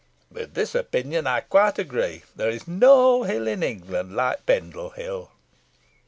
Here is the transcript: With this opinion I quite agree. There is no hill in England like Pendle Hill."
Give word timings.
With 0.31 0.55
this 0.55 0.73
opinion 0.73 1.27
I 1.27 1.41
quite 1.41 1.77
agree. 1.77 2.23
There 2.35 2.49
is 2.49 2.67
no 2.67 3.21
hill 3.21 3.47
in 3.47 3.61
England 3.61 4.15
like 4.15 4.47
Pendle 4.47 4.89
Hill." 4.89 5.29